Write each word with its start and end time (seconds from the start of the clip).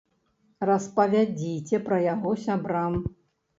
Распавядзіце 0.69 1.83
пра 1.91 2.01
яго 2.07 2.35
сябрам! 2.49 2.93